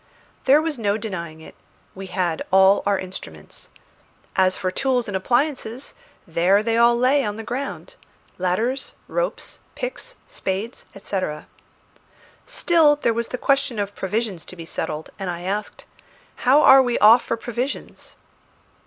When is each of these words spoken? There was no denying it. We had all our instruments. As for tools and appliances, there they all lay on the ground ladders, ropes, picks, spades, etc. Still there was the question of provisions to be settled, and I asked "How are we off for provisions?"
There 0.45 0.63
was 0.63 0.79
no 0.79 0.97
denying 0.97 1.41
it. 1.41 1.53
We 1.93 2.07
had 2.07 2.41
all 2.49 2.81
our 2.87 2.97
instruments. 2.97 3.69
As 4.35 4.57
for 4.57 4.71
tools 4.71 5.07
and 5.07 5.15
appliances, 5.15 5.93
there 6.25 6.63
they 6.63 6.75
all 6.75 6.97
lay 6.97 7.23
on 7.23 7.35
the 7.37 7.43
ground 7.43 7.93
ladders, 8.39 8.93
ropes, 9.07 9.59
picks, 9.75 10.15
spades, 10.27 10.85
etc. 10.95 11.45
Still 12.47 12.95
there 12.95 13.13
was 13.13 13.27
the 13.27 13.37
question 13.37 13.77
of 13.77 13.93
provisions 13.93 14.43
to 14.45 14.55
be 14.55 14.65
settled, 14.65 15.11
and 15.19 15.29
I 15.29 15.41
asked 15.41 15.85
"How 16.37 16.63
are 16.63 16.81
we 16.81 16.97
off 16.97 17.23
for 17.23 17.37
provisions?" 17.37 18.15